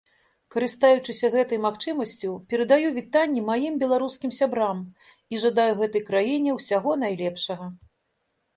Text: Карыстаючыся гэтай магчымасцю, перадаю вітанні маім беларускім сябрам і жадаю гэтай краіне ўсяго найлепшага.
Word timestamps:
Карыстаючыся 0.53 1.27
гэтай 1.35 1.59
магчымасцю, 1.65 2.31
перадаю 2.53 2.87
вітанні 2.97 3.45
маім 3.51 3.77
беларускім 3.85 4.31
сябрам 4.39 4.83
і 5.13 5.35
жадаю 5.47 5.69
гэтай 5.85 6.01
краіне 6.11 6.59
ўсяго 6.59 6.99
найлепшага. 7.07 7.65